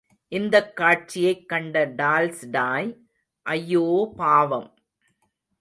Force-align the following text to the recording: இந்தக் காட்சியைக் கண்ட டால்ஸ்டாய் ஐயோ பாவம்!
இந்தக் 0.31 0.75
காட்சியைக் 0.75 1.49
கண்ட 1.49 1.85
டால்ஸ்டாய் 1.97 2.89
ஐயோ 3.45 3.85
பாவம்! 4.17 4.69